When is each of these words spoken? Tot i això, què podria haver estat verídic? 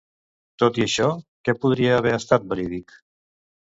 Tot 0.63 0.79
i 0.81 0.85
això, 0.85 1.11
què 1.51 1.57
podria 1.67 1.95
haver 2.01 2.17
estat 2.21 2.53
verídic? 2.57 3.01